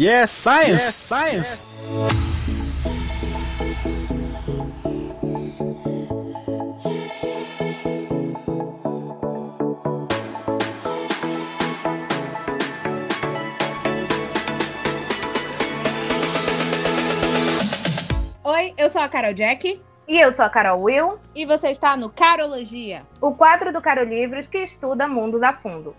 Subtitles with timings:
[0.00, 0.70] Yes, science!
[0.70, 1.66] Yes, science!
[18.42, 19.78] Oi, eu sou a Carol Jack.
[20.08, 21.18] E eu sou a Carol Will.
[21.34, 25.94] E você está no Carologia, o quadro do Caro Livros que estuda mundos a fundo.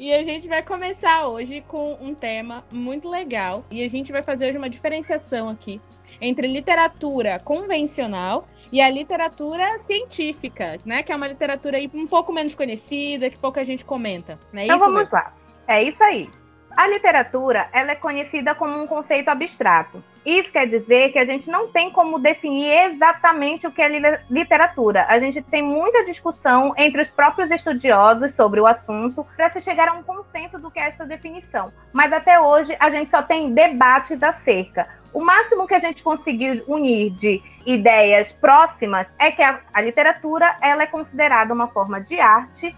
[0.00, 3.66] E a gente vai começar hoje com um tema muito legal.
[3.70, 5.78] E a gente vai fazer hoje uma diferenciação aqui
[6.18, 11.02] entre literatura convencional e a literatura científica, né?
[11.02, 14.38] Que é uma literatura aí um pouco menos conhecida, que pouca gente comenta.
[14.54, 15.34] É então isso, vamos lá.
[15.68, 16.30] É isso aí.
[16.76, 20.02] A literatura ela é conhecida como um conceito abstrato.
[20.24, 23.88] Isso quer dizer que a gente não tem como definir exatamente o que é
[24.30, 25.06] literatura.
[25.08, 29.88] A gente tem muita discussão entre os próprios estudiosos sobre o assunto para se chegar
[29.88, 31.72] a um consenso do que é essa definição.
[31.92, 34.86] Mas até hoje a gente só tem debates acerca.
[35.12, 40.56] O máximo que a gente conseguiu unir de ideias próximas é que a, a literatura
[40.60, 42.74] ela é considerada uma forma de arte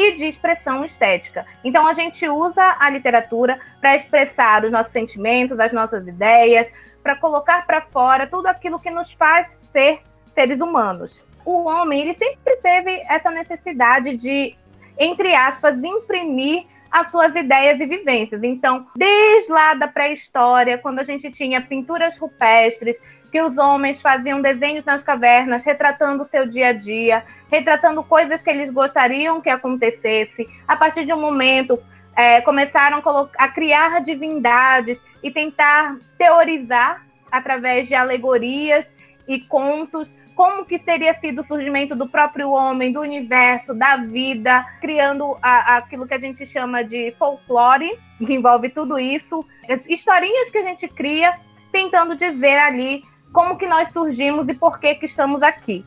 [0.00, 1.44] e de expressão estética.
[1.62, 6.66] Então a gente usa a literatura para expressar os nossos sentimentos, as nossas ideias,
[7.02, 10.00] para colocar para fora tudo aquilo que nos faz ser
[10.34, 11.22] seres humanos.
[11.44, 14.56] O homem ele sempre teve essa necessidade de,
[14.98, 18.42] entre aspas, imprimir as suas ideias e vivências.
[18.42, 22.96] Então, desde lá da pré-história, quando a gente tinha pinturas rupestres,
[23.30, 28.42] que os homens faziam desenhos nas cavernas, retratando o seu dia a dia, retratando coisas
[28.42, 30.48] que eles gostariam que acontecesse.
[30.66, 31.78] A partir de um momento,
[32.16, 33.02] é, começaram
[33.38, 38.86] a, criar divindades e tentar teorizar através de alegorias
[39.28, 44.64] e contos como que teria sido o surgimento do próprio homem, do universo, da vida,
[44.80, 49.44] criando a, aquilo que a gente chama de folclore, que envolve tudo isso,
[49.86, 51.38] historinhas que a gente cria,
[51.70, 55.84] tentando dizer ali como que nós surgimos e por que que estamos aqui.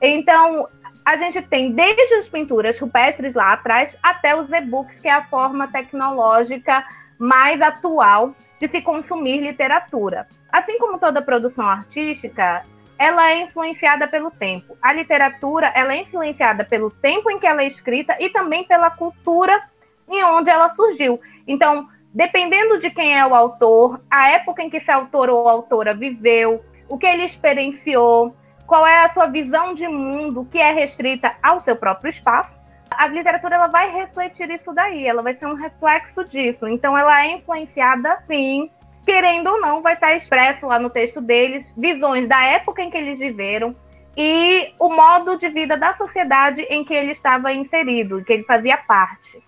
[0.00, 0.68] Então,
[1.04, 5.24] a gente tem desde as pinturas rupestres lá atrás até os e-books, que é a
[5.24, 6.84] forma tecnológica
[7.18, 10.26] mais atual de se consumir literatura.
[10.50, 12.64] Assim como toda produção artística,
[12.98, 14.76] ela é influenciada pelo tempo.
[14.80, 18.90] A literatura, ela é influenciada pelo tempo em que ela é escrita e também pela
[18.90, 19.62] cultura
[20.08, 21.20] em onde ela surgiu.
[21.46, 25.94] Então, dependendo de quem é o autor, a época em que esse autor ou autora
[25.94, 28.34] viveu, o que ele experienciou,
[28.66, 32.54] qual é a sua visão de mundo que é restrita ao seu próprio espaço.
[32.90, 36.66] A literatura ela vai refletir isso daí, ela vai ser um reflexo disso.
[36.66, 38.70] Então ela é influenciada, sim,
[39.04, 42.96] querendo ou não, vai estar expresso lá no texto deles visões da época em que
[42.96, 43.74] eles viveram
[44.16, 48.76] e o modo de vida da sociedade em que ele estava inserido, que ele fazia
[48.76, 49.45] parte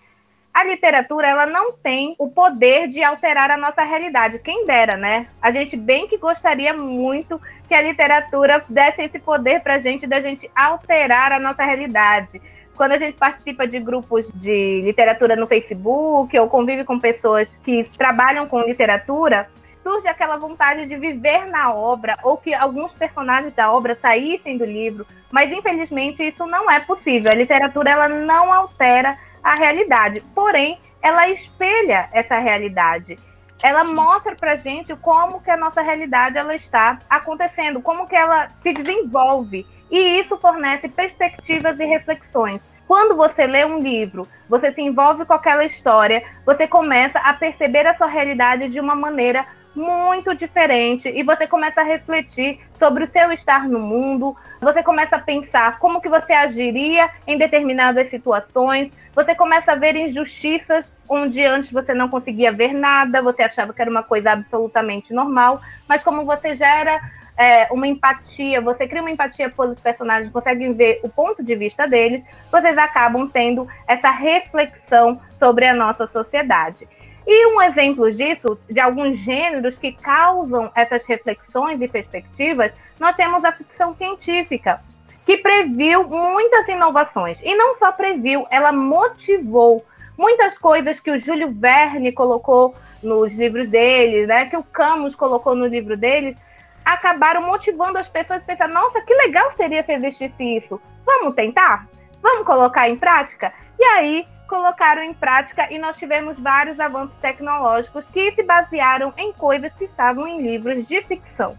[0.59, 4.39] a literatura ela não tem o poder de alterar a nossa realidade.
[4.39, 5.27] Quem dera, né?
[5.41, 10.05] A gente bem que gostaria muito que a literatura desse esse poder para a gente
[10.05, 12.41] da gente alterar a nossa realidade.
[12.75, 17.85] Quando a gente participa de grupos de literatura no Facebook ou convive com pessoas que
[17.97, 19.47] trabalham com literatura,
[19.81, 24.65] surge aquela vontade de viver na obra ou que alguns personagens da obra saíssem do
[24.65, 27.31] livro, mas infelizmente isso não é possível.
[27.31, 30.21] A literatura ela não altera a realidade.
[30.33, 33.17] Porém, ela espelha essa realidade.
[33.61, 38.49] Ela mostra pra gente como que a nossa realidade ela está acontecendo, como que ela
[38.63, 39.67] se desenvolve.
[39.91, 42.61] E isso fornece perspectivas e reflexões.
[42.87, 47.85] Quando você lê um livro, você se envolve com aquela história, você começa a perceber
[47.85, 49.45] a sua realidade de uma maneira
[49.75, 55.15] muito diferente e você começa a refletir sobre o seu estar no mundo, você começa
[55.15, 61.43] a pensar como que você agiria em determinadas situações, você começa a ver injustiças onde
[61.43, 66.03] antes você não conseguia ver nada, você achava que era uma coisa absolutamente normal, mas
[66.03, 66.99] como você gera
[67.39, 71.87] é, uma empatia, você cria uma empatia pelos personagens, consegue ver o ponto de vista
[71.87, 72.21] deles,
[72.51, 76.85] vocês acabam tendo essa reflexão sobre a nossa sociedade.
[77.31, 83.45] E um exemplo disso, de alguns gêneros que causam essas reflexões e perspectivas, nós temos
[83.45, 84.81] a ficção científica,
[85.27, 87.39] que previu muitas inovações.
[87.43, 89.85] E não só previu, ela motivou
[90.17, 92.73] muitas coisas que o Júlio Verne colocou
[93.03, 96.35] nos livros dele, né, que o Camus colocou no livro dele,
[96.83, 100.81] acabaram motivando as pessoas a pensar: nossa, que legal seria se existisse isso.
[101.05, 101.87] Vamos tentar?
[102.23, 103.53] Vamos colocar em prática?
[103.77, 109.31] E aí colocaram em prática e nós tivemos vários avanços tecnológicos que se basearam em
[109.31, 111.55] coisas que estavam em livros de ficção.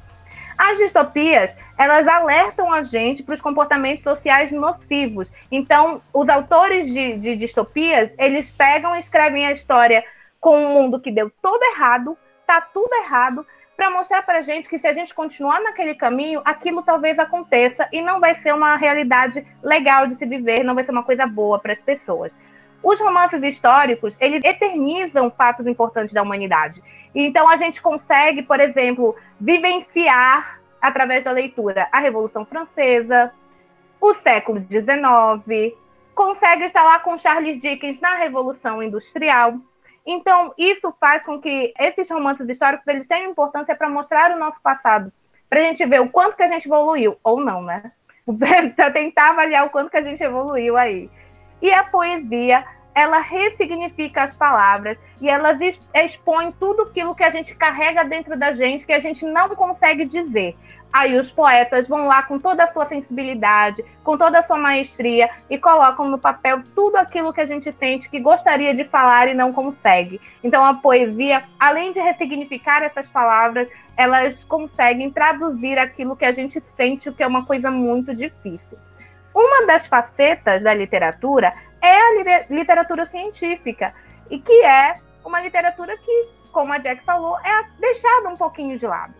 [0.58, 5.30] As distopias, elas alertam a gente para os comportamentos sociais nocivos.
[5.50, 10.04] Então, os autores de, de distopias, eles pegam e escrevem a história
[10.38, 14.68] com um mundo que deu todo errado, tá tudo errado, para mostrar para a gente
[14.68, 18.76] que se a gente continuar naquele caminho, aquilo talvez aconteça e não vai ser uma
[18.76, 22.30] realidade legal de se viver, não vai ser uma coisa boa para as pessoas.
[22.82, 26.82] Os romances históricos, eles eternizam fatos importantes da humanidade.
[27.14, 33.32] Então a gente consegue, por exemplo, vivenciar através da leitura a Revolução Francesa,
[34.00, 35.74] o século XIX,
[36.14, 39.54] consegue estar lá com Charles Dickens na Revolução Industrial.
[40.06, 44.60] Então, isso faz com que esses romances históricos eles tenham importância para mostrar o nosso
[44.62, 45.12] passado,
[45.48, 47.92] para a gente ver o quanto que a gente evoluiu, ou não, né?
[48.76, 51.10] Para tentar avaliar o quanto que a gente evoluiu aí.
[51.60, 52.64] E a poesia,
[52.94, 55.56] ela ressignifica as palavras e ela
[55.94, 60.04] expõe tudo aquilo que a gente carrega dentro da gente que a gente não consegue
[60.04, 60.56] dizer.
[60.92, 65.30] Aí os poetas vão lá com toda a sua sensibilidade, com toda a sua maestria
[65.48, 69.34] e colocam no papel tudo aquilo que a gente sente que gostaria de falar e
[69.34, 70.20] não consegue.
[70.42, 76.60] Então a poesia, além de ressignificar essas palavras, elas conseguem traduzir aquilo que a gente
[76.74, 78.78] sente, o que é uma coisa muito difícil.
[79.34, 83.94] Uma das facetas da literatura é a literatura científica,
[84.30, 88.86] e que é uma literatura que, como a Jack falou, é deixada um pouquinho de
[88.86, 89.14] lado.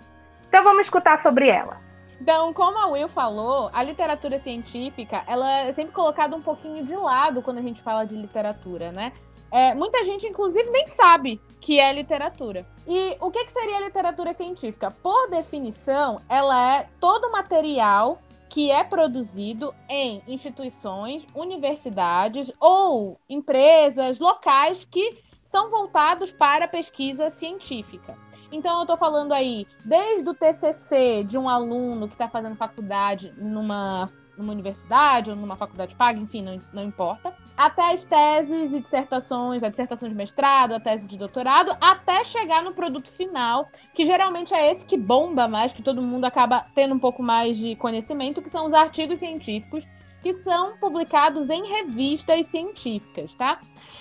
[0.49, 1.79] Então vamos escutar sobre ela.
[2.21, 6.95] Então, como a Will falou, a literatura científica, ela é sempre colocada um pouquinho de
[6.95, 9.13] lado quando a gente fala de literatura, né?
[9.51, 12.67] É, muita gente, inclusive, nem sabe que é literatura.
[12.87, 14.91] E o que, que seria literatura científica?
[15.03, 18.21] Por definição, ela é todo material
[18.51, 27.31] que é produzido em instituições, universidades ou empresas locais que são voltados para a pesquisa
[27.31, 28.19] científica.
[28.53, 33.33] Então, eu estou falando aí desde o TCC de um aluno que está fazendo faculdade
[33.41, 37.35] numa numa universidade ou numa faculdade paga, enfim, não, não importa.
[37.57, 42.63] Até as teses e dissertações, a dissertação de mestrado, a tese de doutorado, até chegar
[42.63, 46.95] no produto final, que geralmente é esse que bomba mais, que todo mundo acaba tendo
[46.95, 49.85] um pouco mais de conhecimento, que são os artigos científicos
[50.23, 53.61] que são publicados em revistas científicas, tá?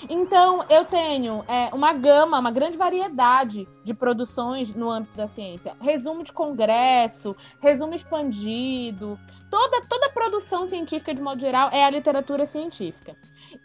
[0.10, 5.76] Então, eu tenho é, uma gama, uma grande variedade de produções no âmbito da ciência.
[5.82, 9.20] Resumo de congresso, resumo expandido,
[9.50, 13.16] toda, toda produção científica, de modo geral, é a literatura científica.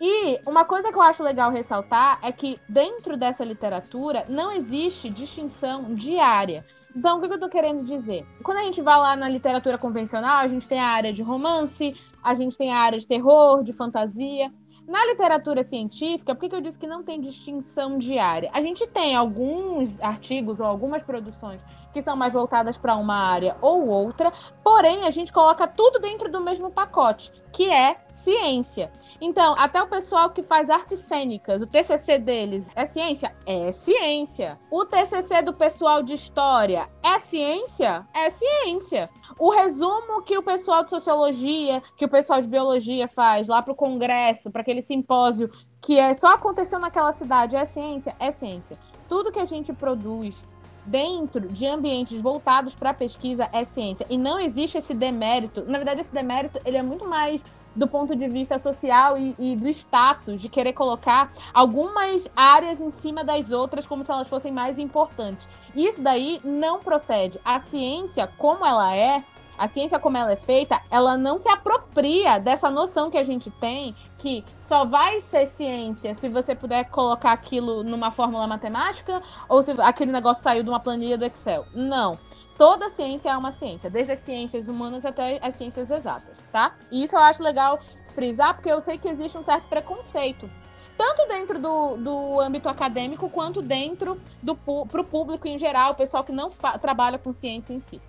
[0.00, 5.08] E uma coisa que eu acho legal ressaltar é que dentro dessa literatura não existe
[5.10, 6.64] distinção diária.
[6.96, 8.24] Então, o que eu estou querendo dizer?
[8.42, 11.94] Quando a gente vai lá na literatura convencional, a gente tem a área de romance,
[12.22, 14.50] a gente tem a área de terror, de fantasia.
[14.86, 18.50] Na literatura científica, por que eu disse que não tem distinção diária?
[18.52, 21.60] A gente tem alguns artigos ou algumas produções
[21.94, 24.32] que são mais voltadas para uma área ou outra,
[24.64, 28.90] porém a gente coloca tudo dentro do mesmo pacote, que é ciência.
[29.20, 33.34] Então, até o pessoal que faz artes cênicas, o TCC deles é ciência?
[33.46, 34.58] É ciência.
[34.70, 38.04] O TCC do pessoal de história é ciência?
[38.12, 39.08] É ciência.
[39.38, 43.72] O resumo que o pessoal de sociologia, que o pessoal de biologia faz lá para
[43.72, 45.48] o congresso, para aquele simpósio
[45.80, 48.16] que é só aconteceu naquela cidade, é ciência?
[48.18, 48.76] É ciência.
[49.06, 50.42] Tudo que a gente produz
[50.86, 54.06] dentro de ambientes voltados para pesquisa é ciência.
[54.10, 55.64] E não existe esse demérito.
[55.66, 57.42] Na verdade, esse demérito ele é muito mais
[57.74, 62.90] do ponto de vista social e, e, do status, de querer colocar algumas áreas em
[62.90, 65.46] cima das outras como se elas fossem mais importantes.
[65.74, 67.40] Isso daí não procede.
[67.44, 69.24] A ciência, como ela é,
[69.58, 73.50] a ciência como ela é feita, ela não se apropria dessa noção que a gente
[73.50, 79.62] tem que só vai ser ciência se você puder colocar aquilo numa fórmula matemática ou
[79.62, 81.66] se aquele negócio saiu de uma planilha do Excel.
[81.74, 82.18] Não.
[82.56, 86.74] Toda ciência é uma ciência, desde as ciências humanas até as ciências exatas, tá?
[86.90, 87.80] E isso eu acho legal
[88.14, 90.48] frisar, porque eu sei que existe um certo preconceito
[90.96, 96.24] tanto dentro do, do âmbito acadêmico quanto dentro do pro público em geral, o pessoal
[96.24, 98.00] que não trabalha com ciência em si.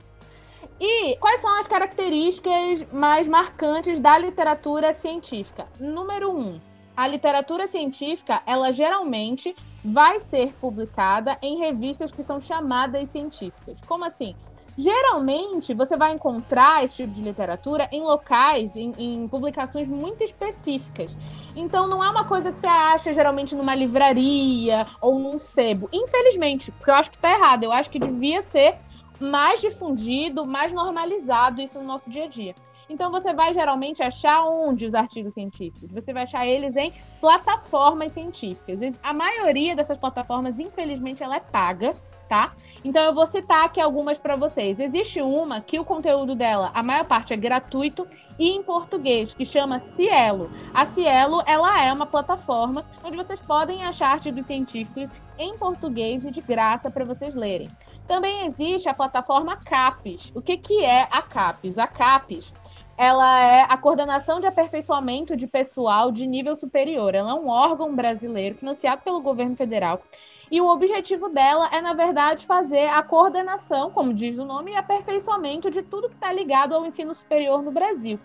[0.79, 5.67] E quais são as características mais marcantes da literatura científica?
[5.79, 6.59] Número um,
[6.95, 13.79] a literatura científica, ela geralmente vai ser publicada em revistas que são chamadas científicas.
[13.85, 14.35] Como assim?
[14.77, 21.17] Geralmente, você vai encontrar esse tipo de literatura em locais, em, em, publicações muito específicas.
[21.55, 25.87] Então, não é uma coisa que você acha geralmente numa livraria ou num sebo.
[25.93, 27.63] Infelizmente, porque eu acho que está errado.
[27.63, 28.77] Eu acho que devia ser
[29.19, 32.55] mais difundido, mais normalizado isso no nosso dia a dia.
[32.89, 35.91] Então você vai geralmente achar onde os artigos científicos?
[35.91, 38.79] Você vai achar eles em plataformas científicas.
[39.01, 41.95] A maioria dessas plataformas, infelizmente, ela é paga,
[42.29, 42.53] tá?
[42.83, 44.79] Então eu vou citar aqui algumas para vocês.
[44.79, 48.07] Existe uma que o conteúdo dela, a maior parte é gratuito
[48.37, 50.51] e em português, que chama Cielo.
[50.73, 56.31] A Cielo, ela é uma plataforma onde vocês podem achar artigos científicos em português e
[56.31, 57.69] de graça para vocês lerem.
[58.07, 60.31] Também existe a plataforma CAPES.
[60.35, 61.79] O que, que é a CAPES?
[61.79, 62.53] A CAPES
[62.97, 67.13] ela é a coordenação de aperfeiçoamento de pessoal de nível superior.
[67.13, 70.01] Ela é um órgão brasileiro financiado pelo governo federal.
[70.49, 74.75] E o objetivo dela é, na verdade, fazer a coordenação, como diz o nome, e
[74.77, 78.19] aperfeiçoamento de tudo que está ligado ao ensino superior no Brasil.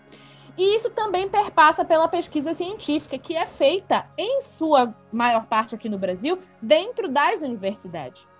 [0.57, 5.89] E isso também perpassa pela pesquisa científica, que é feita, em sua maior parte aqui
[5.89, 8.30] no Brasil, dentro das universidades.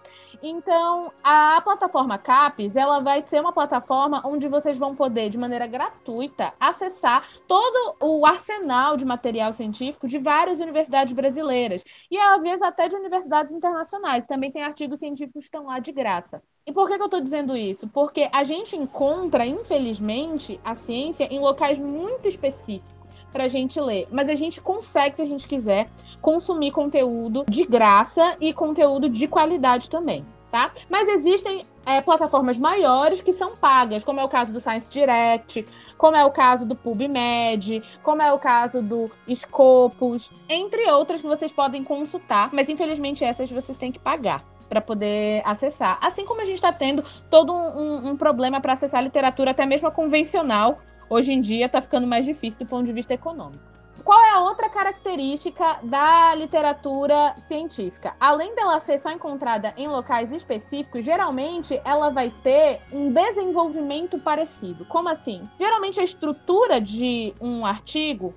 [0.41, 5.67] Então, a plataforma CAPES, ela vai ser uma plataforma onde vocês vão poder, de maneira
[5.67, 11.83] gratuita, acessar todo o arsenal de material científico de várias universidades brasileiras.
[12.09, 14.25] E, às vezes, até de universidades internacionais.
[14.25, 16.41] Também tem artigos científicos que estão lá de graça.
[16.65, 17.88] E por que, que eu estou dizendo isso?
[17.88, 23.00] Porque a gente encontra, infelizmente, a ciência em locais muito específicos
[23.31, 24.07] para a gente ler.
[24.11, 25.88] Mas a gente consegue, se a gente quiser,
[26.21, 30.25] consumir conteúdo de graça e conteúdo de qualidade também.
[30.51, 30.71] Tá?
[30.89, 35.65] Mas existem é, plataformas maiores que são pagas, como é o caso do Science Direct,
[35.97, 41.27] como é o caso do PubMed, como é o caso do Scopus, entre outras que
[41.27, 45.97] vocês podem consultar, mas infelizmente essas vocês têm que pagar para poder acessar.
[46.01, 49.65] Assim como a gente está tendo todo um, um, um problema para acessar literatura, até
[49.65, 50.79] mesmo a convencional,
[51.12, 53.60] hoje em dia está ficando mais difícil do ponto de vista econômico.
[54.03, 58.15] Qual é a outra característica da literatura científica?
[58.20, 64.86] Além dela ser só encontrada em locais específicos, geralmente ela vai ter um desenvolvimento parecido.
[64.86, 65.48] Como assim?
[65.60, 68.34] Geralmente a estrutura de um artigo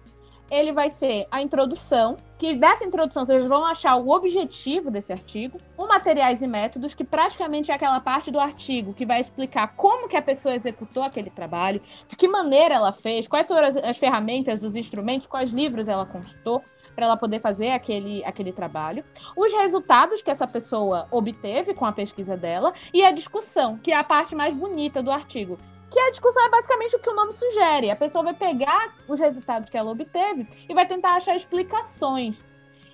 [0.51, 5.59] ele vai ser a introdução, que dessa introdução vocês vão achar o objetivo desse artigo,
[5.77, 10.09] o materiais e métodos, que praticamente é aquela parte do artigo que vai explicar como
[10.09, 13.97] que a pessoa executou aquele trabalho, de que maneira ela fez, quais foram as, as
[13.97, 16.63] ferramentas, os instrumentos, quais livros ela consultou
[16.95, 19.05] para ela poder fazer aquele, aquele trabalho,
[19.37, 23.97] os resultados que essa pessoa obteve com a pesquisa dela e a discussão, que é
[23.97, 25.59] a parte mais bonita do artigo,
[25.95, 27.89] que a discussão é basicamente o que o nome sugere.
[27.89, 32.37] A pessoa vai pegar os resultados que ela obteve e vai tentar achar explicações.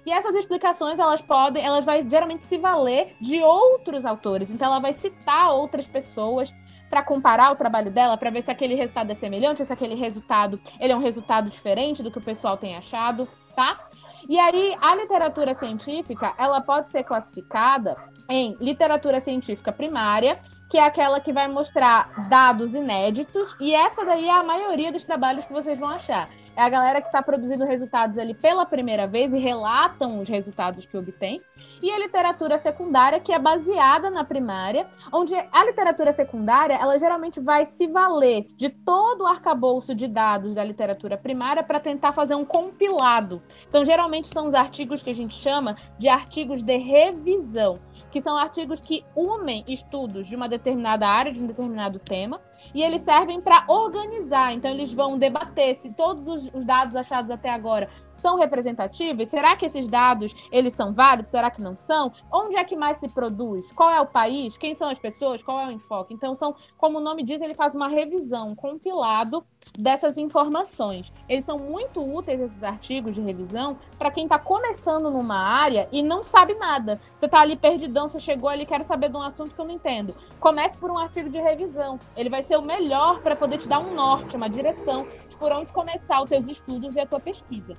[0.05, 4.51] E essas explicações, elas podem, elas vai geralmente se valer de outros autores.
[4.51, 6.53] Então ela vai citar outras pessoas
[6.91, 10.61] para comparar o trabalho dela, para ver se aquele resultado é semelhante, se aquele resultado,
[10.79, 13.27] ele é um resultado diferente do que o pessoal tem achado,
[13.57, 13.89] tá?
[14.29, 17.97] E aí, a literatura científica, ela pode ser classificada
[18.29, 20.39] em literatura científica primária,
[20.71, 25.03] que é aquela que vai mostrar dados inéditos, e essa daí é a maioria dos
[25.03, 26.29] trabalhos que vocês vão achar.
[26.57, 30.87] É a galera que está produzindo resultados ali pela primeira vez e relatam os resultados
[30.87, 31.41] que obtém.
[31.83, 37.41] E a literatura secundária, que é baseada na primária, onde a literatura secundária, ela geralmente
[37.41, 42.35] vai se valer de todo o arcabouço de dados da literatura primária para tentar fazer
[42.35, 43.43] um compilado.
[43.67, 47.79] Então, geralmente são os artigos que a gente chama de artigos de revisão
[48.11, 52.41] que são artigos que unem estudos de uma determinada área, de um determinado tema,
[52.75, 54.53] e eles servem para organizar.
[54.53, 57.89] Então, eles vão debater se todos os dados achados até agora
[58.21, 59.29] são representativos?
[59.29, 61.31] Será que esses dados eles são válidos?
[61.31, 62.13] Será que não são?
[62.31, 63.73] Onde é que mais se produz?
[63.73, 64.57] Qual é o país?
[64.57, 65.43] Quem são as pessoas?
[65.43, 66.15] Qual é o enfoque?
[66.15, 69.45] Então são, como o nome diz, ele faz uma revisão, um compilado
[69.79, 71.13] dessas informações.
[71.29, 76.03] Eles são muito úteis esses artigos de revisão para quem está começando numa área e
[76.03, 77.01] não sabe nada.
[77.19, 79.75] Você está ali perdidão, você chegou ali, quero saber de um assunto que eu não
[79.75, 80.15] entendo.
[80.39, 81.99] Comece por um artigo de revisão.
[82.17, 85.53] Ele vai ser o melhor para poder te dar um norte, uma direção de por
[85.53, 87.77] onde começar os teus estudos e a tua pesquisa.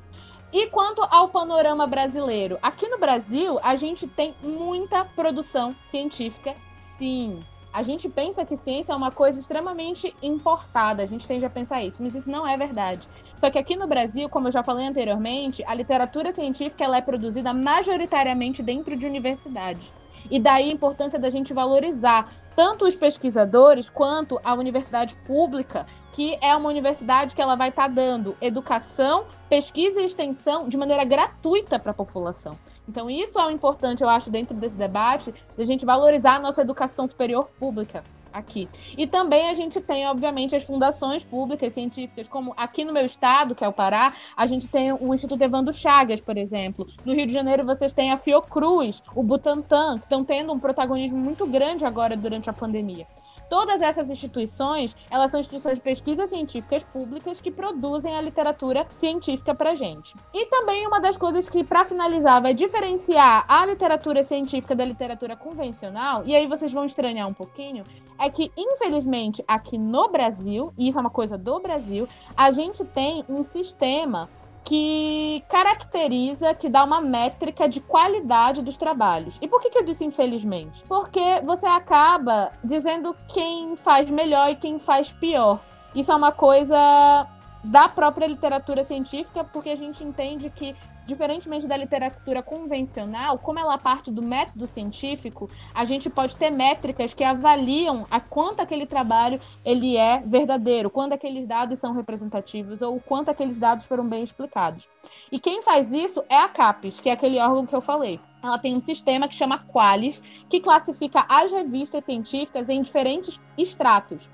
[0.52, 6.54] E quanto ao panorama brasileiro, aqui no Brasil a gente tem muita produção científica,
[6.98, 7.40] sim.
[7.74, 11.82] A gente pensa que ciência é uma coisa extremamente importada, a gente tende a pensar
[11.82, 13.08] isso, mas isso não é verdade.
[13.40, 17.02] Só que aqui no Brasil, como eu já falei anteriormente, a literatura científica ela é
[17.02, 19.92] produzida majoritariamente dentro de universidades.
[20.30, 26.38] E daí a importância da gente valorizar tanto os pesquisadores quanto a universidade pública, que
[26.42, 31.06] é uma universidade que ela vai estar tá dando educação, pesquisa e extensão de maneira
[31.06, 32.58] gratuita para a população.
[32.92, 36.62] Então, isso é o importante, eu acho, dentro desse debate, da gente valorizar a nossa
[36.62, 38.68] educação superior pública aqui.
[38.98, 43.56] E também a gente tem, obviamente, as fundações públicas científicas, como aqui no meu estado,
[43.56, 46.86] que é o Pará, a gente tem o Instituto Evandro Chagas, por exemplo.
[47.06, 51.18] No Rio de Janeiro, vocês têm a Fiocruz, o Butantan, que estão tendo um protagonismo
[51.18, 53.08] muito grande agora durante a pandemia.
[53.52, 59.54] Todas essas instituições, elas são instituições de pesquisa científicas públicas que produzem a literatura científica
[59.54, 60.16] pra gente.
[60.34, 65.36] E também uma das coisas que, para finalizar, vai diferenciar a literatura científica da literatura
[65.36, 67.84] convencional, e aí vocês vão estranhar um pouquinho,
[68.18, 72.86] é que, infelizmente, aqui no Brasil, e isso é uma coisa do Brasil, a gente
[72.86, 74.30] tem um sistema
[74.64, 79.38] que caracteriza, que dá uma métrica de qualidade dos trabalhos.
[79.42, 80.84] E por que, que eu disse infelizmente?
[80.88, 85.60] Porque você acaba dizendo quem faz melhor e quem faz pior.
[85.96, 87.28] Isso é uma coisa
[87.64, 90.76] da própria literatura científica, porque a gente entende que
[91.12, 97.14] diferentemente da literatura convencional, como ela parte do método científico, a gente pode ter métricas
[97.14, 102.98] que avaliam a quanto aquele trabalho ele é verdadeiro, quando aqueles dados são representativos ou
[103.02, 104.88] quanto aqueles dados foram bem explicados.
[105.30, 108.18] E quem faz isso é a CAPES, que é aquele órgão que eu falei.
[108.42, 114.30] Ela tem um sistema que chama Qualis, que classifica as revistas científicas em diferentes estratos.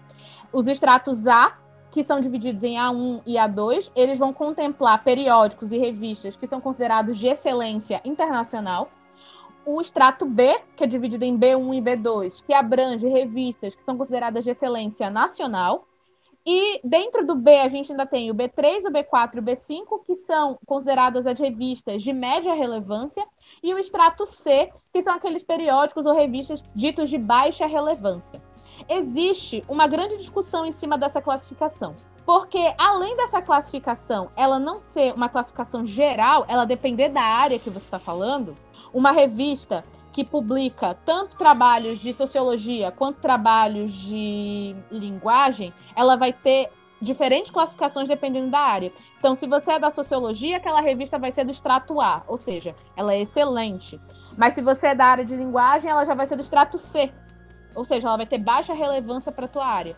[0.53, 1.57] Os estratos A
[1.91, 6.59] que são divididos em A1 e A2, eles vão contemplar periódicos e revistas que são
[6.59, 8.89] considerados de excelência internacional.
[9.65, 13.97] O extrato B, que é dividido em B1 e B2, que abrange revistas que são
[13.97, 15.85] consideradas de excelência nacional.
[16.45, 20.05] E dentro do B, a gente ainda tem o B3, o B4 e o B5,
[20.05, 23.25] que são consideradas as revistas de média relevância,
[23.61, 28.41] e o extrato C, que são aqueles periódicos ou revistas ditos de baixa relevância
[28.89, 31.95] existe uma grande discussão em cima dessa classificação.
[32.25, 37.69] Porque, além dessa classificação, ela não ser uma classificação geral, ela depender da área que
[37.69, 38.53] você está falando,
[38.93, 46.69] uma revista que publica tanto trabalhos de sociologia quanto trabalhos de linguagem, ela vai ter
[47.01, 48.91] diferentes classificações dependendo da área.
[49.19, 52.75] Então, se você é da sociologia, aquela revista vai ser do extrato A, ou seja,
[52.95, 54.01] ela é excelente.
[54.37, 57.11] Mas se você é da área de linguagem, ela já vai ser do extrato C,
[57.75, 59.95] ou seja, ela vai ter baixa relevância para a tua área.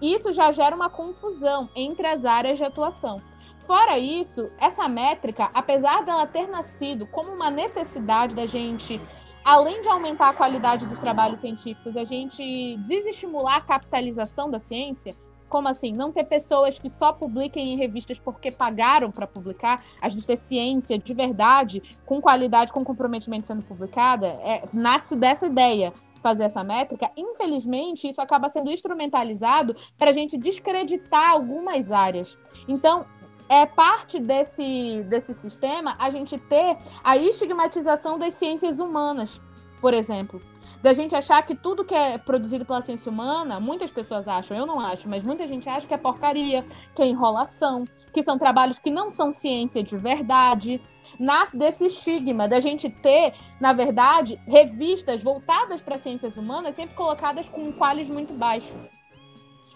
[0.00, 3.20] Isso já gera uma confusão entre as áreas de atuação.
[3.66, 9.00] Fora isso, essa métrica, apesar dela ter nascido como uma necessidade da gente,
[9.44, 15.14] além de aumentar a qualidade dos trabalhos científicos, a gente desestimular a capitalização da ciência,
[15.48, 15.92] como assim?
[15.92, 20.36] Não ter pessoas que só publiquem em revistas porque pagaram para publicar, a gente ter
[20.36, 26.64] ciência de verdade, com qualidade, com comprometimento sendo publicada, é, nasce dessa ideia fazer essa
[26.64, 32.38] métrica, infelizmente, isso acaba sendo instrumentalizado para a gente descreditar algumas áreas.
[32.66, 33.06] Então,
[33.48, 39.40] é parte desse, desse sistema a gente ter a estigmatização das ciências humanas,
[39.80, 40.40] por exemplo.
[40.82, 44.64] Da gente achar que tudo que é produzido pela ciência humana, muitas pessoas acham, eu
[44.64, 48.78] não acho, mas muita gente acha que é porcaria, que é enrolação, que são trabalhos
[48.78, 50.80] que não são ciência de verdade.
[51.18, 57.48] Nasce desse estigma da gente ter, na verdade, revistas voltadas para ciências humanas sempre colocadas
[57.48, 58.74] com um qualis muito baixo.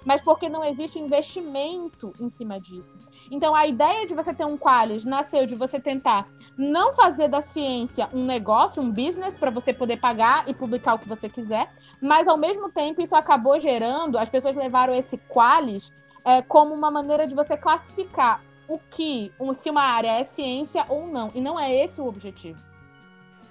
[0.05, 2.99] Mas porque não existe investimento em cima disso.
[3.31, 7.41] Então, a ideia de você ter um qualis nasceu de você tentar não fazer da
[7.41, 11.69] ciência um negócio, um business, para você poder pagar e publicar o que você quiser,
[12.01, 15.93] mas ao mesmo tempo isso acabou gerando, as pessoas levaram esse qualis
[16.25, 18.41] é, como uma maneira de você classificar
[18.73, 21.29] o que, se uma área é ciência ou não.
[21.35, 22.59] E não é esse o objetivo.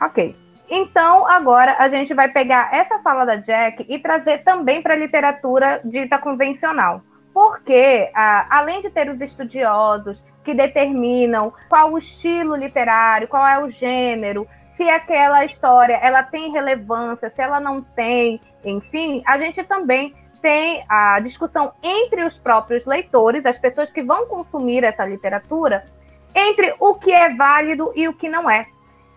[0.02, 0.36] Ok.
[0.68, 4.98] Então, agora a gente vai pegar essa fala da Jack e trazer também para a
[4.98, 7.04] literatura dita convencional.
[7.34, 8.10] Porque,
[8.50, 14.48] além de ter os estudiosos que determinam qual o estilo literário, qual é o gênero,
[14.76, 20.84] se aquela história ela tem relevância, se ela não tem, enfim, a gente também tem
[20.89, 25.86] a discussão entre os próprios leitores, as pessoas que vão consumir essa literatura,
[26.34, 28.67] entre o que é válido e o que não é.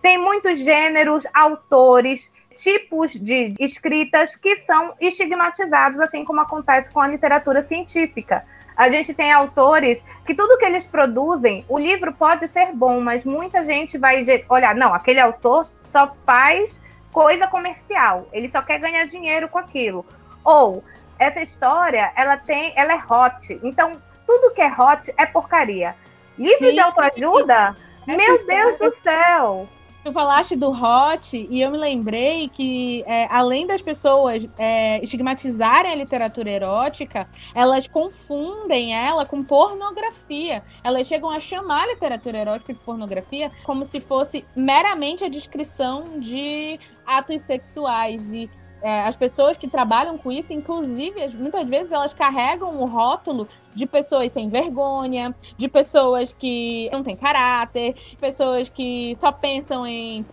[0.03, 7.09] Tem muitos gêneros, autores, tipos de escritas que são estigmatizados, assim como acontece com a
[7.09, 8.45] literatura científica.
[8.77, 13.25] A gente tem autores que tudo que eles produzem, o livro pode ser bom, mas
[13.25, 16.81] muita gente vai olhar, não, aquele autor só faz
[17.13, 20.05] coisa comercial, ele só quer ganhar dinheiro com aquilo.
[20.45, 20.83] Ou
[21.19, 23.61] essa história, ela tem, ela é hot.
[23.63, 23.93] Então,
[24.27, 25.95] tudo que é hot é porcaria.
[26.39, 26.73] Livro Sim.
[26.73, 27.77] de autoajuda?
[28.07, 29.69] Meu Deus do céu!
[30.05, 35.91] Tu falaste do hot e eu me lembrei que, é, além das pessoas é, estigmatizarem
[35.91, 40.63] a literatura erótica, elas confundem ela com pornografia.
[40.85, 46.19] Elas chegam a chamar a literatura erótica de pornografia como se fosse meramente a descrição
[46.19, 48.21] de atos sexuais.
[48.31, 48.51] E
[48.85, 53.87] é, as pessoas que trabalham com isso, inclusive, muitas vezes elas carregam o rótulo de
[53.87, 60.25] pessoas sem vergonha, de pessoas que não têm caráter, pessoas que só pensam em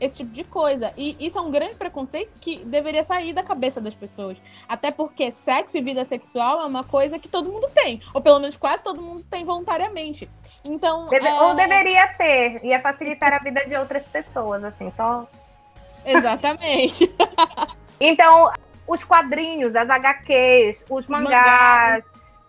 [0.00, 0.94] esse tipo de coisa.
[0.96, 4.38] E isso é um grande preconceito que deveria sair da cabeça das pessoas.
[4.68, 8.38] Até porque sexo e vida sexual é uma coisa que todo mundo tem, ou pelo
[8.38, 10.30] menos quase todo mundo tem voluntariamente.
[10.64, 11.42] Então, Deve, é...
[11.42, 15.26] ou deveria ter, ia facilitar a vida de outras pessoas, assim, só
[16.04, 17.10] Exatamente.
[18.00, 18.50] então,
[18.86, 22.04] os quadrinhos, as HQs, os mangás,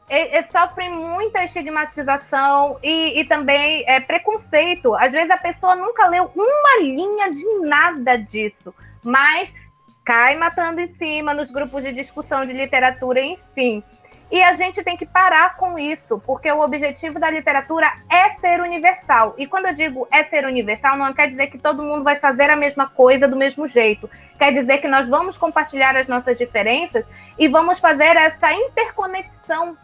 [0.09, 4.93] eles sofrem muita estigmatização e, e também é, preconceito.
[4.95, 9.55] Às vezes a pessoa nunca leu uma linha de nada disso, mas
[10.03, 13.83] cai matando em cima nos grupos de discussão de literatura, enfim.
[14.31, 18.61] E a gente tem que parar com isso, porque o objetivo da literatura é ser
[18.61, 19.35] universal.
[19.37, 22.49] E quando eu digo é ser universal, não quer dizer que todo mundo vai fazer
[22.49, 24.09] a mesma coisa do mesmo jeito.
[24.39, 27.03] Quer dizer que nós vamos compartilhar as nossas diferenças
[27.37, 29.75] e vamos fazer essa interconexão.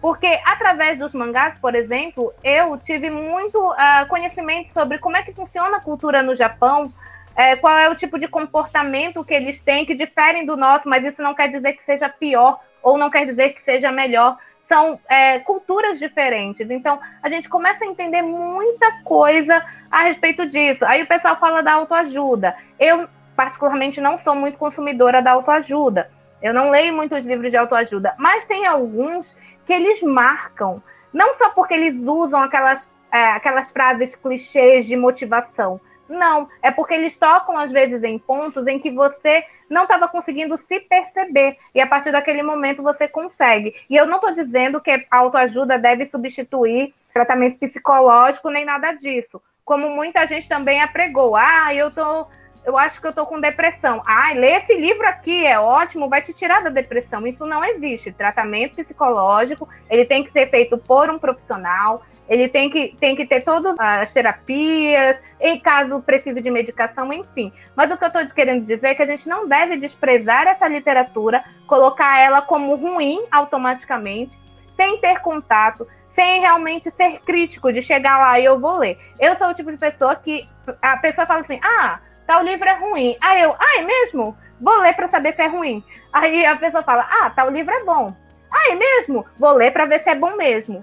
[0.00, 5.32] Porque através dos mangás, por exemplo, eu tive muito uh, conhecimento sobre como é que
[5.32, 6.92] funciona a cultura no Japão,
[7.34, 11.04] é, qual é o tipo de comportamento que eles têm, que diferem do nosso, mas
[11.04, 14.38] isso não quer dizer que seja pior ou não quer dizer que seja melhor.
[14.68, 16.68] São é, culturas diferentes.
[16.70, 20.84] Então, a gente começa a entender muita coisa a respeito disso.
[20.84, 22.56] Aí o pessoal fala da autoajuda.
[22.78, 26.10] Eu, particularmente, não sou muito consumidora da autoajuda.
[26.42, 31.50] Eu não leio muitos livros de autoajuda, mas tem alguns que eles marcam, não só
[31.50, 37.58] porque eles usam aquelas, é, aquelas frases clichês de motivação, não, é porque eles tocam
[37.58, 42.12] às vezes em pontos em que você não estava conseguindo se perceber e a partir
[42.12, 43.74] daquele momento você consegue.
[43.90, 49.40] E eu não estou dizendo que a autoajuda deve substituir tratamento psicológico nem nada disso.
[49.64, 52.26] Como muita gente também apregou, ah, eu tô,
[52.66, 54.02] eu acho que eu tô com depressão.
[54.04, 57.24] Ah, lê esse livro aqui, é ótimo, vai te tirar da depressão.
[57.24, 58.10] Isso não existe.
[58.10, 63.24] Tratamento psicológico, ele tem que ser feito por um profissional, ele tem que, tem que
[63.24, 67.52] ter todas as terapias, em caso precise de medicação, enfim.
[67.76, 70.66] Mas o que eu estou querendo dizer é que a gente não deve desprezar essa
[70.66, 74.36] literatura, colocar ela como ruim automaticamente,
[74.74, 78.98] sem ter contato, sem realmente ser crítico, de chegar lá e eu vou ler.
[79.20, 80.48] Eu sou o tipo de pessoa que
[80.82, 83.16] a pessoa fala assim: ah, tal livro é ruim.
[83.20, 84.36] Aí eu, ah, é mesmo?
[84.60, 85.84] Vou ler para saber se é ruim.
[86.12, 88.14] Aí a pessoa fala: ah, tal livro é bom.
[88.50, 89.24] Ah, é mesmo?
[89.38, 90.82] Vou ler para ver se é bom mesmo.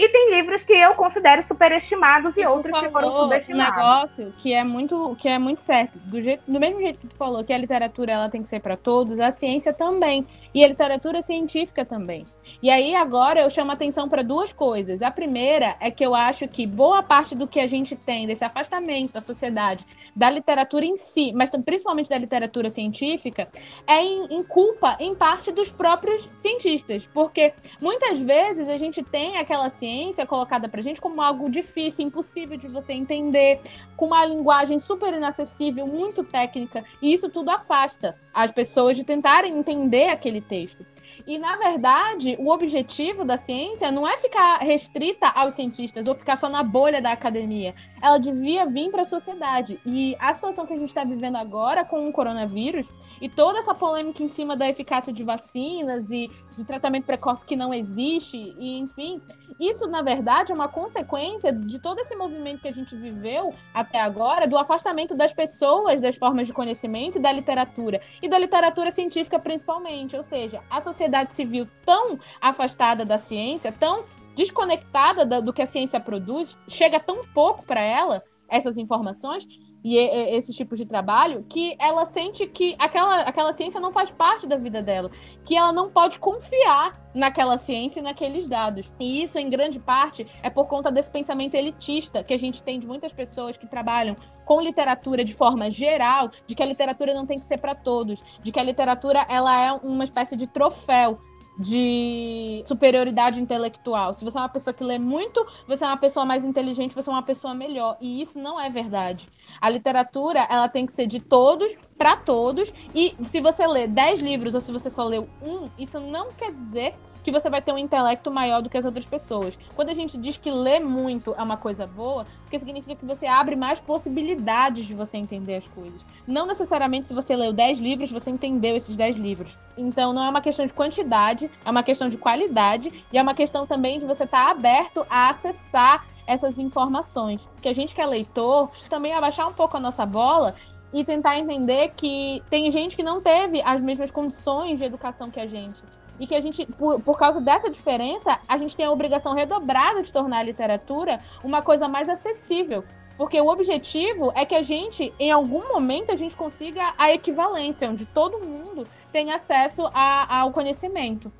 [0.00, 3.74] E tem livros que eu considero superestimados e outros que foram subestimados.
[3.74, 5.98] Um negócio que é muito, que é muito certo.
[6.06, 8.60] Do, jeito, do mesmo jeito que tu falou que a literatura ela tem que ser
[8.60, 10.26] para todos, a ciência também.
[10.54, 12.26] E a literatura científica também.
[12.62, 15.02] E aí agora eu chamo atenção para duas coisas.
[15.02, 18.44] A primeira é que eu acho que boa parte do que a gente tem desse
[18.44, 19.86] afastamento da sociedade,
[20.16, 23.48] da literatura em si, mas principalmente da literatura científica,
[23.86, 29.36] é em, em culpa em parte dos próprios cientistas, porque muitas vezes a gente tem
[29.36, 29.89] aquela ciência
[30.26, 33.60] colocada para gente como algo difícil, impossível de você entender,
[33.96, 39.58] com uma linguagem super inacessível, muito técnica, e isso tudo afasta as pessoas de tentarem
[39.58, 40.84] entender aquele texto.
[41.26, 46.36] E, na verdade, o objetivo da ciência não é ficar restrita aos cientistas ou ficar
[46.36, 47.74] só na bolha da academia.
[48.00, 49.78] Ela devia vir para a sociedade.
[49.84, 52.88] E a situação que a gente está vivendo agora com o coronavírus
[53.20, 57.54] e toda essa polêmica em cima da eficácia de vacinas e de tratamento precoce que
[57.54, 59.20] não existe, e enfim,
[59.58, 64.00] isso, na verdade, é uma consequência de todo esse movimento que a gente viveu até
[64.00, 68.90] agora, do afastamento das pessoas das formas de conhecimento e da literatura, e da literatura
[68.90, 70.16] científica principalmente.
[70.16, 76.00] Ou seja, a sociedade civil tão afastada da ciência, tão desconectada do que a ciência
[76.00, 79.46] produz, chega tão pouco para ela essas informações,
[79.82, 84.46] e esses tipos de trabalho, que ela sente que aquela, aquela ciência não faz parte
[84.46, 85.10] da vida dela,
[85.44, 88.90] que ela não pode confiar naquela ciência e naqueles dados.
[89.00, 92.78] E isso, em grande parte, é por conta desse pensamento elitista que a gente tem
[92.78, 97.24] de muitas pessoas que trabalham com literatura de forma geral, de que a literatura não
[97.24, 101.18] tem que ser para todos, de que a literatura ela é uma espécie de troféu
[101.58, 104.14] de superioridade intelectual.
[104.14, 107.08] Se você é uma pessoa que lê muito, você é uma pessoa mais inteligente, você
[107.08, 107.96] é uma pessoa melhor.
[108.00, 109.28] E isso não é verdade.
[109.60, 112.72] A literatura, ela tem que ser de todos para todos.
[112.94, 116.50] E se você lê 10 livros ou se você só leu um, isso não quer
[116.50, 119.58] dizer que você vai ter um intelecto maior do que as outras pessoas.
[119.76, 123.26] Quando a gente diz que ler muito é uma coisa boa, porque significa que você
[123.26, 126.06] abre mais possibilidades de você entender as coisas.
[126.26, 129.54] Não necessariamente se você leu 10 livros, você entendeu esses 10 livros.
[129.76, 133.34] Então não é uma questão de quantidade, é uma questão de qualidade e é uma
[133.34, 137.40] questão também de você estar tá aberto a acessar essas informações.
[137.60, 140.54] Que a gente que é leitor também abaixar um pouco a nossa bola
[140.92, 145.40] e tentar entender que tem gente que não teve as mesmas condições de educação que
[145.40, 145.80] a gente.
[146.18, 150.02] E que a gente, por, por causa dessa diferença, a gente tem a obrigação redobrada
[150.02, 152.84] de tornar a literatura uma coisa mais acessível.
[153.16, 157.88] Porque o objetivo é que a gente, em algum momento, a gente consiga a equivalência,
[157.88, 161.30] onde todo mundo tem acesso a, ao conhecimento.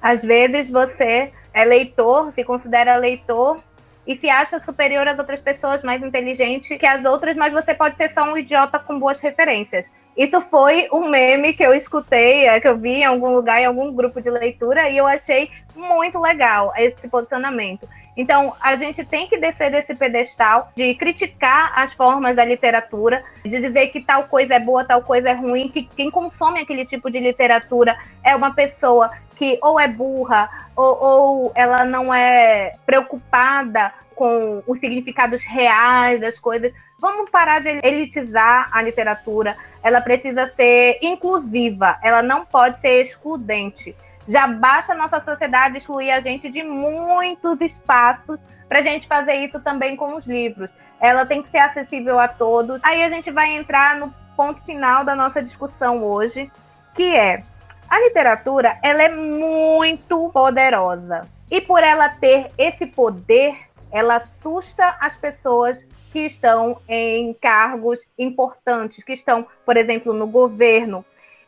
[0.00, 3.62] Às vezes você é leitor, se considera leitor
[4.06, 7.96] e se acha superior às outras pessoas, mais inteligente que as outras, mas você pode
[7.96, 9.86] ser só um idiota com boas referências.
[10.16, 13.64] Isso foi um meme que eu escutei, é, que eu vi em algum lugar, em
[13.64, 17.88] algum grupo de leitura, e eu achei muito legal esse posicionamento.
[18.16, 23.60] Então, a gente tem que descer desse pedestal de criticar as formas da literatura, de
[23.60, 27.10] dizer que tal coisa é boa, tal coisa é ruim, que quem consome aquele tipo
[27.10, 33.92] de literatura é uma pessoa que ou é burra ou, ou ela não é preocupada
[34.14, 36.72] com os significados reais das coisas.
[37.00, 39.56] Vamos parar de elitizar a literatura.
[39.82, 43.96] Ela precisa ser inclusiva, ela não pode ser excludente.
[44.28, 49.34] Já basta a nossa sociedade excluir a gente de muitos espaços para a gente fazer
[49.34, 50.70] isso também com os livros.
[51.00, 52.80] Ela tem que ser acessível a todos.
[52.82, 56.50] Aí a gente vai entrar no ponto final da nossa discussão hoje,
[56.94, 57.42] que é
[57.88, 61.28] a literatura, ela é muito poderosa.
[61.50, 63.54] E por ela ter esse poder,
[63.90, 71.04] ela assusta as pessoas que estão em cargos importantes, que estão, por exemplo, no governo.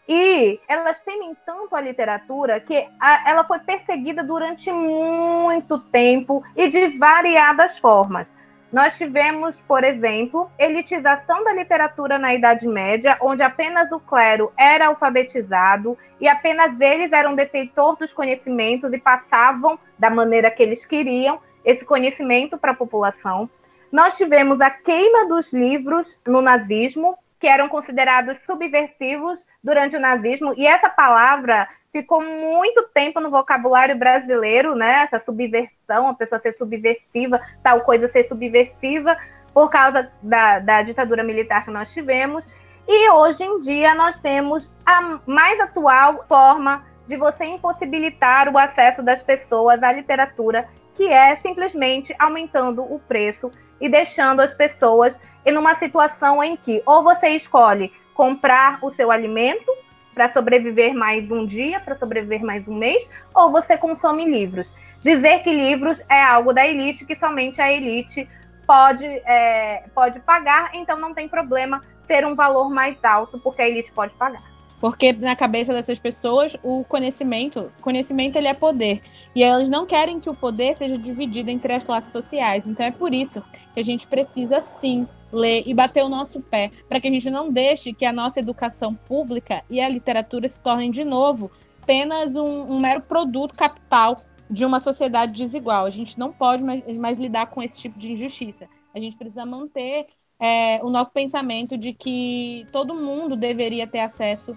[0.08, 6.68] E elas temem tanto a literatura que a, ela foi perseguida durante muito tempo e
[6.68, 8.28] de variadas formas.
[8.74, 14.88] Nós tivemos, por exemplo, elitização da literatura na Idade Média, onde apenas o clero era
[14.88, 21.38] alfabetizado e apenas eles eram detentores dos conhecimentos e passavam da maneira que eles queriam
[21.64, 23.48] esse conhecimento para a população.
[23.92, 30.54] Nós tivemos a queima dos livros no nazismo, que eram considerados subversivos durante o nazismo,
[30.56, 35.02] e essa palavra ficou muito tempo no vocabulário brasileiro, né?
[35.02, 39.14] Essa subversão, a pessoa ser subversiva, tal coisa ser subversiva,
[39.52, 42.48] por causa da, da ditadura militar que nós tivemos.
[42.88, 49.02] E hoje em dia nós temos a mais atual forma de você impossibilitar o acesso
[49.02, 55.56] das pessoas à literatura, que é simplesmente aumentando o preço e deixando as pessoas em
[55.56, 59.70] uma situação em que ou você escolhe comprar o seu alimento
[60.14, 64.70] para sobreviver mais um dia, para sobreviver mais um mês, ou você consome livros.
[65.02, 68.28] Dizer que livros é algo da elite, que somente a elite
[68.66, 73.68] pode, é, pode pagar, então não tem problema ter um valor mais alto, porque a
[73.68, 74.42] elite pode pagar.
[74.80, 79.02] Porque na cabeça dessas pessoas, o conhecimento, conhecimento ele é poder.
[79.34, 82.66] E elas não querem que o poder seja dividido entre as classes sociais.
[82.66, 86.70] Então é por isso que a gente precisa sim ler e bater o nosso pé,
[86.88, 90.60] para que a gente não deixe que a nossa educação pública e a literatura se
[90.60, 91.50] tornem de novo
[91.82, 95.84] apenas um, um mero produto capital de uma sociedade desigual.
[95.84, 98.66] A gente não pode mais, mais lidar com esse tipo de injustiça.
[98.94, 100.06] A gente precisa manter
[100.40, 104.56] é, o nosso pensamento de que todo mundo deveria ter acesso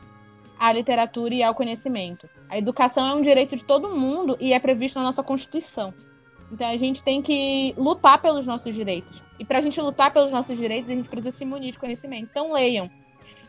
[0.60, 2.30] à literatura e ao conhecimento.
[2.50, 5.94] A educação é um direito de todo mundo e é previsto na nossa Constituição.
[6.52, 9.24] Então a gente tem que lutar pelos nossos direitos.
[9.40, 12.28] E para a gente lutar pelos nossos direitos, a gente precisa se munir de conhecimento.
[12.30, 12.90] Então leiam.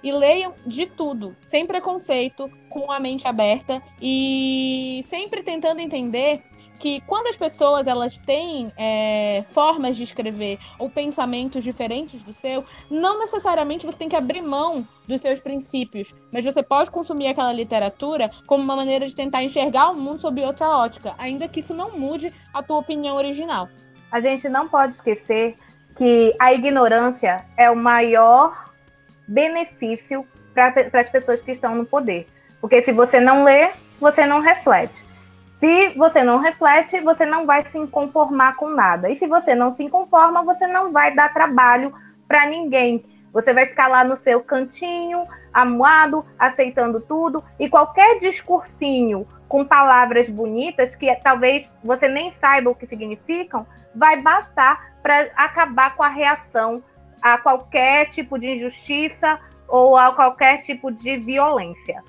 [0.03, 6.43] E leiam de tudo, sem preconceito, com a mente aberta e sempre tentando entender
[6.79, 12.65] que quando as pessoas elas têm é, formas de escrever ou pensamentos diferentes do seu,
[12.91, 17.53] não necessariamente você tem que abrir mão dos seus princípios, mas você pode consumir aquela
[17.53, 21.75] literatura como uma maneira de tentar enxergar o mundo sob outra ótica, ainda que isso
[21.75, 23.69] não mude a tua opinião original.
[24.11, 25.57] A gente não pode esquecer
[25.97, 28.67] que a ignorância é o maior
[29.27, 32.27] benefício para as pessoas que estão no poder.
[32.61, 35.08] Porque se você não lê, você não reflete.
[35.59, 39.11] Se você não reflete, você não vai se conformar com nada.
[39.11, 41.93] E se você não se conforma, você não vai dar trabalho
[42.29, 43.05] para ninguém.
[43.33, 50.31] Você vai ficar lá no seu cantinho, amuado, aceitando tudo, e qualquer discursinho com palavras
[50.31, 56.09] bonitas, que talvez você nem saiba o que significam, vai bastar para acabar com a
[56.09, 56.83] reação
[57.21, 62.03] a qualquer tipo de injustiça ou a qualquer tipo de violência.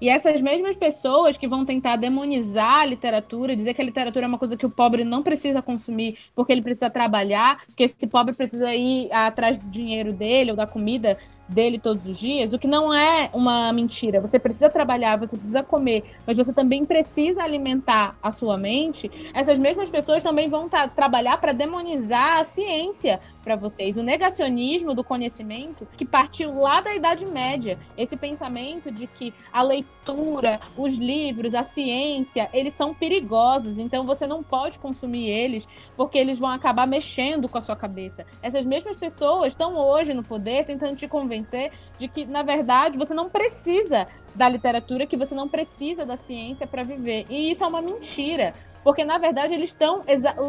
[0.00, 4.28] E essas mesmas pessoas que vão tentar demonizar a literatura, dizer que a literatura é
[4.28, 8.34] uma coisa que o pobre não precisa consumir porque ele precisa trabalhar, que esse pobre
[8.34, 12.68] precisa ir atrás do dinheiro dele ou da comida dele todos os dias, o que
[12.68, 14.20] não é uma mentira.
[14.20, 19.10] Você precisa trabalhar, você precisa comer, mas você também precisa alimentar a sua mente.
[19.32, 23.96] Essas mesmas pessoas também vão trabalhar para demonizar a ciência, para vocês.
[23.96, 27.78] O negacionismo do conhecimento que partiu lá da Idade Média.
[27.96, 34.26] Esse pensamento de que a leitura, os livros, a ciência, eles são perigosos, então você
[34.26, 38.26] não pode consumir eles porque eles vão acabar mexendo com a sua cabeça.
[38.42, 43.14] Essas mesmas pessoas estão hoje no poder tentando te convencer de que, na verdade, você
[43.14, 47.24] não precisa da literatura, que você não precisa da ciência para viver.
[47.30, 48.52] E isso é uma mentira
[48.88, 50.02] porque na verdade eles estão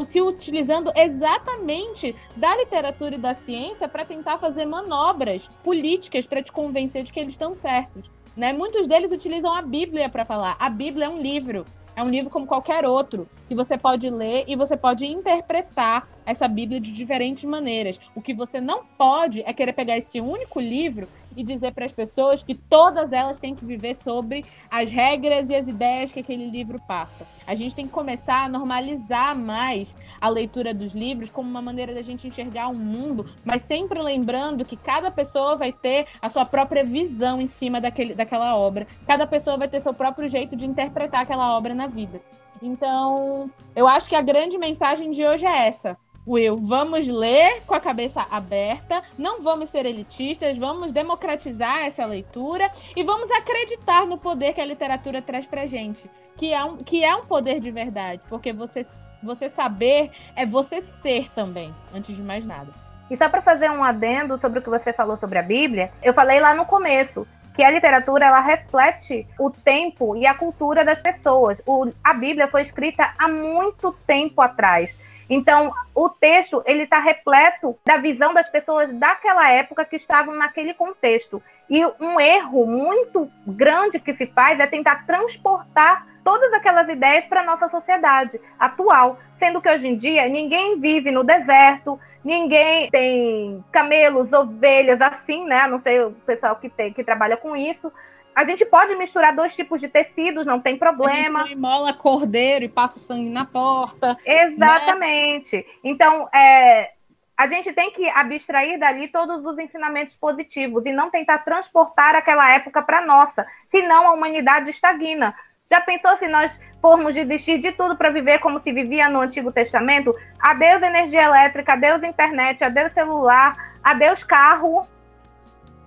[0.05, 6.49] se utilizando exatamente da literatura e da ciência para tentar fazer manobras políticas para te
[6.49, 8.09] convencer de que eles estão certos.
[8.37, 8.53] Né?
[8.53, 10.55] Muitos deles utilizam a Bíblia para falar.
[10.57, 11.65] A Bíblia é um livro,
[11.97, 16.47] é um livro como qualquer outro, que você pode ler e você pode interpretar essa
[16.47, 17.99] Bíblia de diferentes maneiras.
[18.15, 21.91] O que você não pode é querer pegar esse único livro e dizer para as
[21.91, 26.49] pessoas que todas elas têm que viver sobre as regras e as ideias que aquele
[26.49, 27.25] livro passa.
[27.45, 31.93] A gente tem que começar a normalizar mais a leitura dos livros como uma maneira
[31.93, 36.45] da gente enxergar o mundo, mas sempre lembrando que cada pessoa vai ter a sua
[36.45, 38.87] própria visão em cima daquele, daquela obra.
[39.07, 42.21] Cada pessoa vai ter seu próprio jeito de interpretar aquela obra na vida.
[42.61, 45.97] Então, eu acho que a grande mensagem de hoje é essa
[46.29, 52.69] Will, vamos ler com a cabeça aberta, não vamos ser elitistas, vamos democratizar essa leitura
[52.95, 57.03] e vamos acreditar no poder que a literatura traz pra gente, que é um, que
[57.03, 58.83] é um poder de verdade, porque você,
[59.23, 62.71] você saber é você ser também, antes de mais nada.
[63.09, 66.13] E só para fazer um adendo sobre o que você falou sobre a Bíblia, eu
[66.13, 71.01] falei lá no começo que a literatura ela reflete o tempo e a cultura das
[71.01, 71.59] pessoas.
[71.65, 74.95] O, a Bíblia foi escrita há muito tempo atrás.
[75.29, 80.73] Então, o texto ele está repleto da visão das pessoas daquela época que estavam naquele
[80.73, 81.41] contexto.
[81.69, 87.41] E um erro muito grande que se faz é tentar transportar todas aquelas ideias para
[87.41, 93.63] a nossa sociedade atual, sendo que hoje em dia ninguém vive no deserto, ninguém tem
[93.71, 95.67] camelos, ovelhas assim, né?
[95.67, 97.91] Não sei o pessoal que tem que trabalha com isso,
[98.39, 101.41] a gente pode misturar dois tipos de tecidos, não tem problema.
[101.41, 104.17] A gente mola cordeiro e passa sangue na porta.
[104.25, 105.57] Exatamente.
[105.57, 105.63] Né?
[105.83, 106.91] Então, é,
[107.37, 112.49] a gente tem que abstrair dali todos os ensinamentos positivos e não tentar transportar aquela
[112.53, 115.35] época para nossa, senão a humanidade estagna.
[115.69, 119.51] Já pensou se nós formos desistir de tudo para viver como se vivia no Antigo
[119.51, 120.15] Testamento?
[120.39, 124.87] Adeus energia elétrica, adeus internet, adeus celular, adeus carro,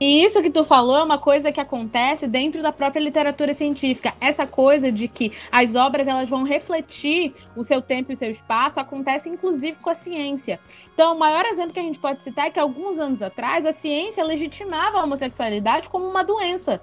[0.02, 4.12] e isso que tu falou é uma coisa que acontece dentro da própria literatura científica.
[4.20, 8.28] Essa coisa de que as obras elas vão refletir o seu tempo e o seu
[8.28, 10.58] espaço acontece inclusive com a ciência.
[10.92, 13.72] Então, o maior exemplo que a gente pode citar é que alguns anos atrás a
[13.72, 16.80] ciência legitimava a homossexualidade como uma doença.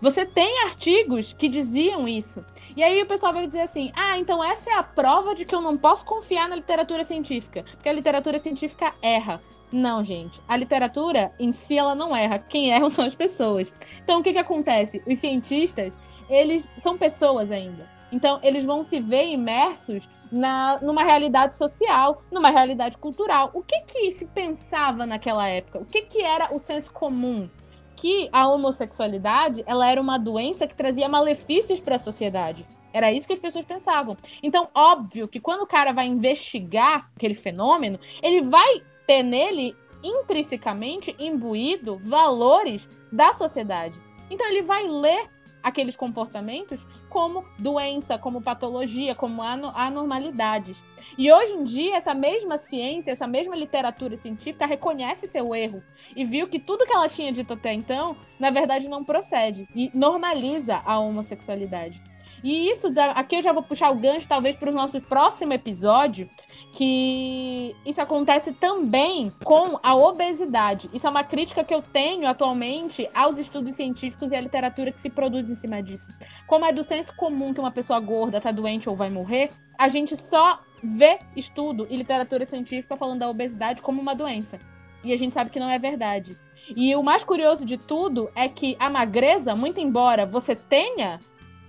[0.00, 2.44] Você tem artigos que diziam isso.
[2.76, 5.56] E aí o pessoal vai dizer assim: ah, então essa é a prova de que
[5.56, 9.42] eu não posso confiar na literatura científica, porque a literatura científica erra.
[9.72, 10.40] Não, gente.
[10.48, 12.38] A literatura em si ela não erra.
[12.38, 13.72] Quem erra são as pessoas.
[14.02, 15.02] Então o que que acontece?
[15.06, 15.96] Os cientistas,
[16.28, 17.88] eles são pessoas ainda.
[18.12, 23.50] Então eles vão se ver imersos na, numa realidade social, numa realidade cultural.
[23.54, 25.78] O que que se pensava naquela época?
[25.78, 27.48] O que que era o senso comum?
[27.96, 32.66] Que a homossexualidade, ela era uma doença que trazia malefícios para a sociedade.
[32.92, 34.16] Era isso que as pessoas pensavam.
[34.42, 41.16] Então, óbvio que quando o cara vai investigar aquele fenômeno, ele vai ter nele intrinsecamente
[41.18, 44.00] imbuído valores da sociedade.
[44.30, 45.28] Então ele vai ler
[45.60, 50.84] aqueles comportamentos como doença, como patologia, como anormalidades.
[51.18, 55.82] E hoje em dia, essa mesma ciência, essa mesma literatura científica reconhece seu erro
[56.14, 59.90] e viu que tudo que ela tinha dito até então, na verdade, não procede e
[59.92, 62.00] normaliza a homossexualidade.
[62.42, 66.28] E isso, aqui eu já vou puxar o gancho, talvez, para o nosso próximo episódio,
[66.72, 70.88] que isso acontece também com a obesidade.
[70.92, 75.00] Isso é uma crítica que eu tenho atualmente aos estudos científicos e à literatura que
[75.00, 76.10] se produz em cima disso.
[76.46, 79.88] Como é do senso comum que uma pessoa gorda está doente ou vai morrer, a
[79.88, 84.58] gente só vê estudo e literatura científica falando da obesidade como uma doença.
[85.04, 86.38] E a gente sabe que não é verdade.
[86.76, 91.18] E o mais curioso de tudo é que a magreza, muito embora você tenha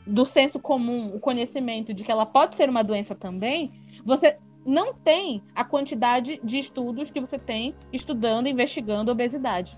[0.06, 3.72] do senso comum o conhecimento de que ela pode ser uma doença também,
[4.04, 9.78] você não tem a quantidade de estudos que você tem estudando, investigando obesidade.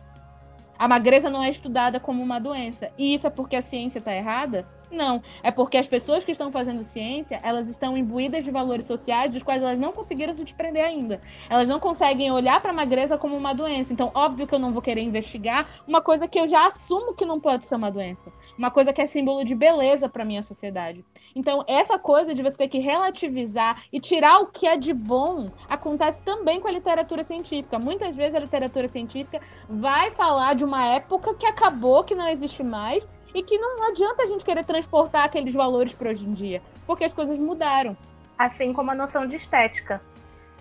[0.78, 2.92] A magreza não é estudada como uma doença.
[2.98, 4.68] E isso é porque a ciência está errada?
[4.92, 5.22] Não.
[5.42, 9.44] É porque as pessoas que estão fazendo ciência, elas estão imbuídas de valores sociais dos
[9.44, 11.22] quais elas não conseguiram se desprender ainda.
[11.50, 13.94] Elas não conseguem olhar para a magreza como uma doença.
[13.94, 17.26] Então, óbvio que eu não vou querer investigar uma coisa que eu já assumo que
[17.26, 18.32] não pode ser uma doença.
[18.58, 21.04] Uma coisa que é símbolo de beleza para minha sociedade.
[21.36, 25.52] Então, essa coisa de você ter que relativizar e tirar o que é de bom
[25.70, 27.80] acontece também com a literatura científica.
[27.80, 32.64] Muitas vezes a literatura científica vai falar de uma época que acabou, que não existe
[32.64, 36.62] mais, e que não adianta a gente querer transportar aqueles valores para hoje em dia,
[36.86, 37.98] porque as coisas mudaram.
[38.38, 40.02] Assim como a noção de estética.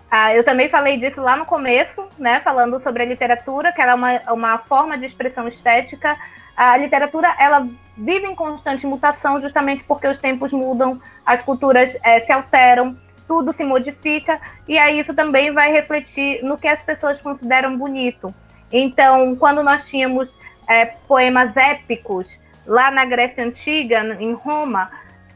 [0.09, 2.39] Ah, eu também falei disso lá no começo, né?
[2.41, 6.17] Falando sobre a literatura, que ela é uma, uma forma de expressão estética.
[6.55, 12.19] A literatura, ela vive em constante mutação, justamente porque os tempos mudam, as culturas é,
[12.21, 12.97] se alteram,
[13.27, 18.33] tudo se modifica, e aí isso também vai refletir no que as pessoas consideram bonito.
[18.71, 20.37] Então, quando nós tínhamos
[20.67, 24.89] é, poemas épicos lá na Grécia Antiga, em Roma,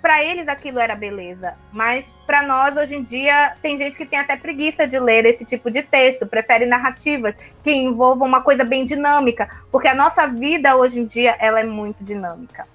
[0.08, 4.18] para eles aquilo era beleza, mas para nós hoje em dia tem gente que tem
[4.18, 8.86] até preguiça de ler esse tipo de texto, prefere narrativas que envolvam uma coisa bem
[8.86, 12.66] dinâmica, porque a nossa vida hoje em dia ela é muito dinâmica.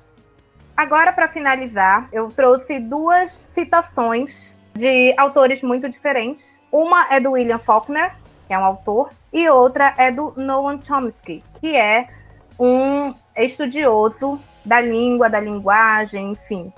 [0.77, 6.61] Agora para finalizar, eu trouxe duas citações de autores muito diferentes.
[6.71, 8.13] Uma é do William Faulkner,
[8.47, 12.09] que é um autor, e outra é do Noam Chomsky, que é
[12.59, 16.71] um estudioso da língua, da linguagem, enfim,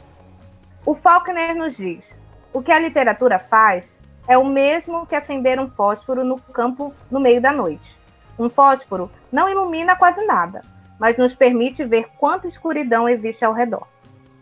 [0.86, 2.20] o Faulkner nos diz:
[2.52, 7.20] o que a literatura faz é o mesmo que acender um fósforo no campo no
[7.20, 7.98] meio da noite.
[8.38, 10.62] Um fósforo não ilumina quase nada,
[10.98, 13.86] mas nos permite ver quanta escuridão existe ao redor.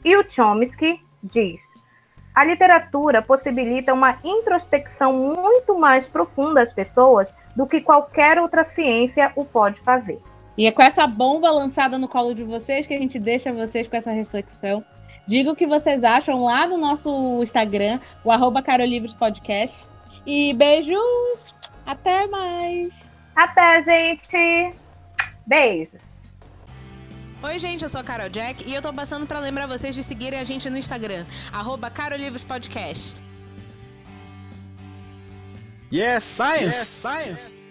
[0.05, 1.63] E o Chomsky diz:
[2.35, 9.31] a literatura possibilita uma introspecção muito mais profunda às pessoas do que qualquer outra ciência
[9.37, 10.19] o pode fazer.
[10.57, 13.87] E é com essa bomba lançada no colo de vocês que a gente deixa vocês
[13.87, 14.85] com essa reflexão.
[15.27, 19.89] Diga o que vocês acham lá no nosso Instagram, o arroba Carolivros Podcast.
[20.27, 21.55] E beijos!
[21.87, 23.11] Até mais!
[23.35, 24.75] Até, gente!
[25.47, 26.03] Beijos!
[27.43, 30.03] Oi, gente, eu sou a Carol Jack e eu tô passando para lembrar vocês de
[30.03, 33.17] seguirem a gente no Instagram, arroba Carolivros Podcast.
[35.93, 36.65] Yes, science!
[36.65, 37.62] Yes, science!